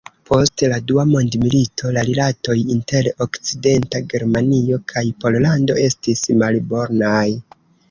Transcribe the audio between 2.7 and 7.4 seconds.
inter Okcidenta Germanio kaj Pollando estis malbonaj.